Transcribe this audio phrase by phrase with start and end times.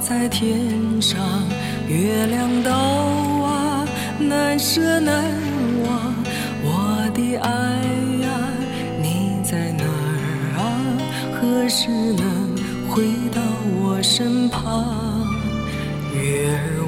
[0.00, 1.20] 在天上，
[1.86, 3.86] 月亮岛啊，
[4.18, 5.22] 难舍难
[5.84, 6.14] 忘。
[6.64, 7.50] 我的爱
[8.22, 8.28] 呀，
[9.02, 10.62] 你在哪儿啊？
[11.34, 12.56] 何时能
[12.88, 13.42] 回到
[13.78, 15.26] 我身旁？
[16.14, 16.79] 月儿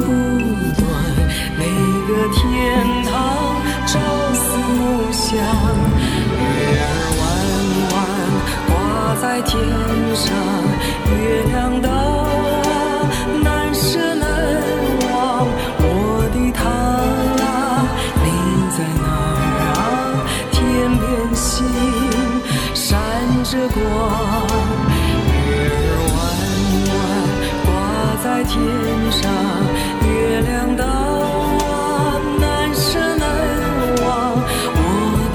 [0.00, 0.06] 不
[0.80, 0.86] 断，
[1.58, 1.62] 每
[2.06, 2.38] 个天
[3.04, 3.10] 堂
[3.86, 3.92] 朝
[4.34, 4.46] 思
[4.78, 4.78] 暮
[5.12, 5.26] 想。
[6.38, 6.44] 月
[6.80, 6.86] 儿
[7.18, 7.20] 弯
[7.92, 7.96] 弯
[8.68, 8.70] 挂
[9.20, 9.52] 在天
[10.14, 10.26] 上，
[11.10, 11.18] 月
[11.50, 11.86] 亮的
[13.42, 14.22] 难舍难
[15.02, 15.12] 忘。
[15.80, 15.82] 我
[16.32, 16.60] 的他，
[18.24, 18.26] 你
[18.76, 19.40] 在哪儿
[19.74, 19.80] 啊？
[20.52, 20.56] 天
[20.98, 21.02] 边
[21.34, 21.46] 星
[22.74, 22.86] 闪
[23.44, 23.76] 着光，
[25.26, 25.38] 月
[25.70, 25.82] 儿
[26.14, 26.16] 弯
[26.88, 26.90] 弯
[27.66, 27.68] 挂
[28.22, 28.52] 在天
[29.12, 29.22] 上。
[30.38, 33.26] 月亮刀啊难舍难
[34.04, 34.06] 忘
[34.70, 34.78] 我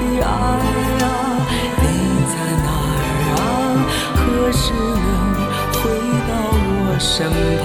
[0.00, 0.26] 的爱
[1.04, 1.06] 啊
[1.82, 1.84] 你
[2.32, 2.34] 在
[2.64, 2.96] 哪儿
[3.36, 3.36] 啊？
[4.16, 4.16] 何
[4.52, 5.04] 时能
[5.74, 5.76] 回
[6.26, 7.12] 到我身
[7.60, 7.64] 旁？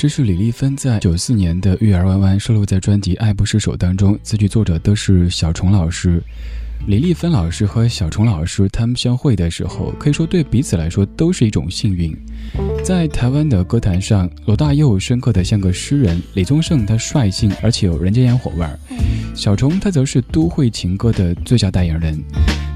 [0.00, 6.22] 这是李丽芬在九四年的《育儿弯弯》收录在专辑《爱不释手》当中，词曲作者都是小虫老师。
[6.86, 12.16] 李丽芬老师和小虫老师他们相会的时候，可以说对彼此来说都是一种幸运。
[12.82, 18.78] 在台湾的歌坛上，罗大佑深刻的像个诗人，李宗盛他率性而且有人间烟火味儿，
[19.34, 22.18] 小虫他则是都会情歌的最佳代言人。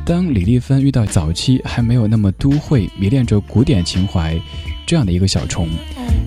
[0.05, 4.39] 当李丽芬遇到早期还没有那么都会、迷恋着古典情怀
[4.85, 5.67] 这样的一个小虫。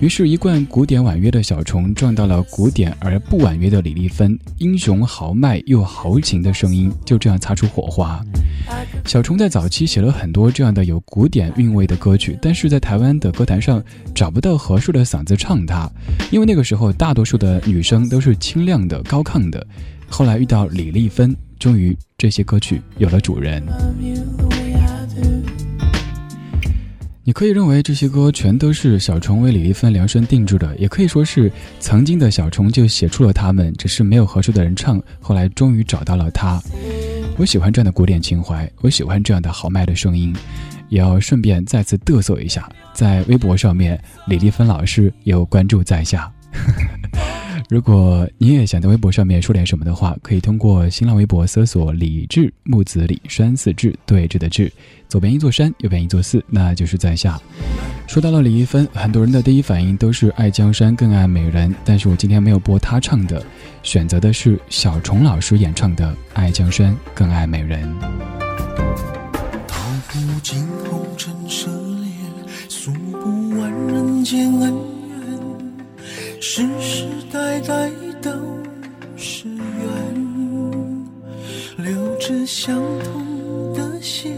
[0.00, 8.24] 于是，一贯古典婉约的小虫撞到了古典而不婉约的李丽芬，英雄豪迈又豪情的声音就这样擦出火花。
[9.04, 13.82] 小虫在早期写了很多这样的有古典韵味的歌曲，但是在台湾的歌坛上
[14.14, 15.90] 找不到合适的嗓子唱它，
[16.30, 19.66] 因为那个时候大多数的女生都是清亮的、高亢的。
[20.08, 23.60] 后来遇到李丽芬，终于这些歌曲有了主人。
[27.28, 36.58] 你可以认为这些歌全都是小虫为李丽芬量身定制的，也可以说是曾经的小虫就写出了他们，只是没有合适的人唱，后来终于找到了他。
[37.36, 40.34] 我喜欢这样的古典情怀，我喜欢这样的豪迈的声音，
[40.88, 46.32] 也要顺便再次嘚瑟一下，在微博上面，李丽芬老师有关注在下。
[47.68, 54.72] 如果你也想在微博上面说点什么的话，可以通过新浪微博搜索“李志木子李山寺志对峙的志”，
[55.06, 57.38] 左边一座山，右边一座寺，那就是在下。
[58.06, 63.44] 说到了李易峰，很多人的第一反应都是爱江山更爱美人，但是我今天没有播他唱的，
[63.82, 67.86] 选择的是小虫老师演唱的《爱江山更爱美人》。
[69.66, 69.76] 道
[70.08, 71.66] 不尽红尘奢
[72.00, 72.10] 恋，
[72.70, 74.74] 诉不完人间恩，
[76.40, 77.90] 世世代代
[78.22, 78.30] 都
[79.16, 79.58] 是缘，
[81.78, 84.32] 流着相同的血，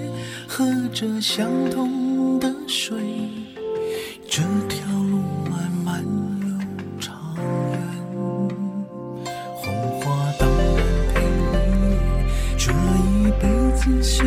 [0.49, 0.65] 喝
[0.95, 2.97] 着相同的水。
[4.27, 5.19] 这条路
[5.51, 6.03] 漫漫
[6.41, 7.79] 又长远，
[9.55, 10.77] 红花当然
[11.13, 11.21] 配
[11.53, 11.55] 绿
[11.91, 11.95] 叶，
[12.57, 13.43] 这一辈
[13.77, 14.27] 子谁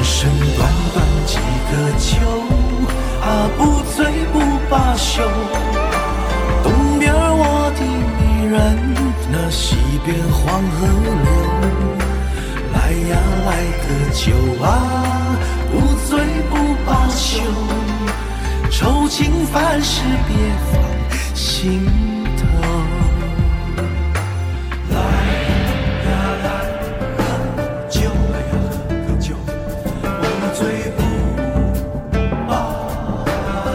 [0.00, 1.36] 人生短短几
[1.68, 2.16] 个秋。
[3.20, 3.98] 啊，不醉
[4.32, 5.22] 不罢休。
[6.62, 7.80] 东边我的
[8.16, 8.56] 美人，
[9.30, 11.28] 那西边黄河流。
[12.72, 12.78] 来
[13.10, 13.12] 呀
[13.44, 13.48] 来
[13.84, 14.24] 个酒
[14.64, 14.66] 啊，
[15.70, 15.74] 不
[16.08, 16.10] 醉
[16.48, 16.52] 不
[16.86, 17.42] 罢休。
[18.70, 20.34] 愁情烦事别
[20.72, 20.80] 放
[21.34, 21.99] 心。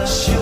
[0.06, 0.34] 行。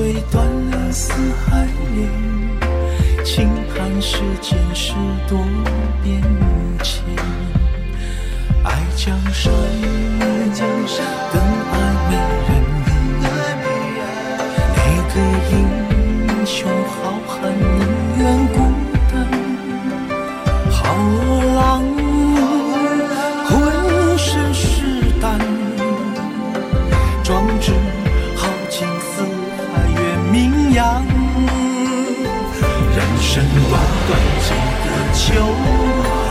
[0.00, 1.12] 醉断了四
[1.44, 4.94] 海连，轻叹世间事
[5.28, 5.38] 多
[6.02, 6.22] 变
[6.82, 7.04] 迁，
[8.64, 9.89] 爱江山。
[33.32, 34.10] 人生短短
[34.40, 34.50] 几
[34.82, 35.22] 个秋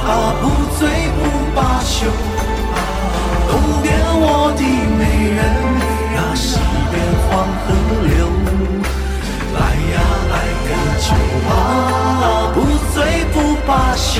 [0.03, 0.43] 啊不
[0.75, 0.79] 醉
[1.15, 1.19] 不
[1.55, 1.95] 罢休
[3.47, 3.51] 东
[3.81, 3.87] 边
[4.19, 4.61] 我的
[4.97, 5.01] 美
[5.31, 5.39] 人
[6.17, 6.59] 啊西
[6.91, 7.31] 边黄
[7.63, 7.67] 河
[8.03, 8.11] 流
[9.55, 9.57] 来
[9.93, 9.95] 呀
[10.29, 10.35] 来
[10.67, 11.07] 个酒
[11.47, 11.51] 啊
[12.53, 12.57] 不
[12.93, 12.97] 醉
[13.31, 14.11] 不罢休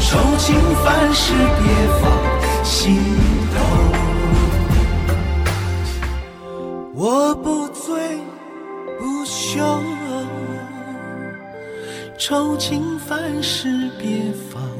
[0.00, 0.44] 愁情
[0.82, 0.84] 烦
[1.14, 1.22] 事
[1.62, 1.64] 别
[2.02, 2.04] 放
[2.64, 2.74] 心
[3.54, 3.56] 头
[6.92, 8.18] 我不醉
[8.98, 9.95] 不休。
[12.18, 13.68] 愁情烦事
[13.98, 14.75] 别放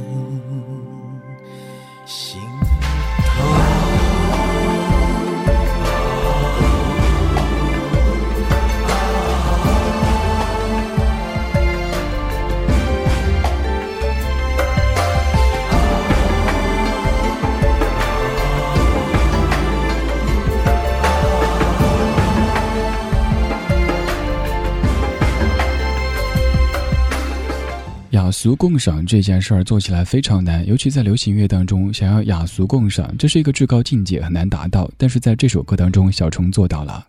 [28.27, 31.95] 雅俗共赏这件事儿做起来非常难，尤其在流行乐当中。
[31.95, 34.91] 想要雅俗共赏，这是一个至高境界，很难达到。
[34.97, 37.07] 但是在这首歌当中，小虫做到了。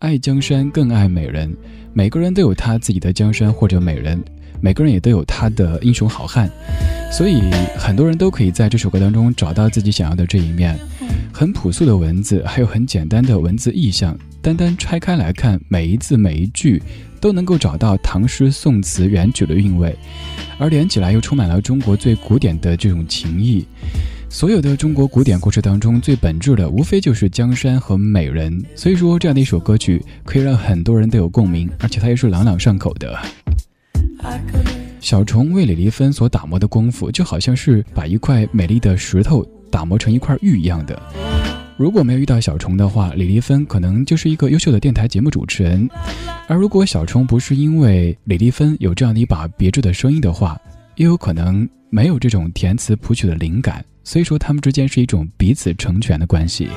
[0.00, 1.56] 爱江山更爱美人，
[1.92, 4.20] 每个人都有他自己的江山或者美人，
[4.60, 6.50] 每个人也都有他的英雄好汉。
[7.12, 7.40] 所以
[7.78, 10.76] 很多人都可以在这首歌当中找到自己想要的这一面。
[11.32, 16.82] 很朴素的文字，还有很简单的文字意象，单单拆开来看，每一字每一句
[17.20, 19.96] 都能够找到唐诗宋词元曲的韵味。
[20.60, 23.66] 而连起来又充满了中国最古典的这种情谊。
[24.28, 28.64] 所有的中国古典故事当中，最本质的无非就是江山和美人。
[28.76, 33.18] 所以说，这样的一首歌曲可以让很多人都有共鸣，而且它也是朗朗上口的。
[35.00, 41.49] 小虫为李丽芬所打磨的功夫，就好像是把一块美丽的石头打磨成一块玉一样的。
[41.80, 45.88] 如果没有遇到小虫的话，李丽芬可能就是一个优秀的电台节目主持人；
[46.46, 50.60] 而如果小虫不是因为李丽芬有这样的一把别致的声音的话，
[50.96, 53.82] 也有可能没有这种填词谱曲的灵感。
[54.04, 56.68] 所以说，他们之间是一种彼此成全的关系。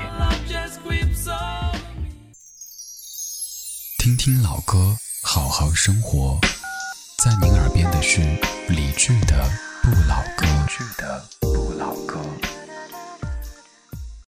[3.99, 6.39] 听听老歌，好好生活，
[7.21, 8.21] 在您耳边的是
[8.69, 9.43] 理智的
[9.81, 10.47] 不老歌。